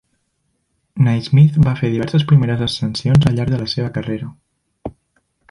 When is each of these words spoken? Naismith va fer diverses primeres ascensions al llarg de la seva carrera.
Naismith 1.07 1.59
va 1.67 1.73
fer 1.81 1.91
diverses 1.97 2.25
primeres 2.31 2.65
ascensions 2.69 3.29
al 3.33 3.39
llarg 3.41 3.53
de 3.57 3.61
la 3.65 3.69
seva 3.75 3.93
carrera. 4.01 4.33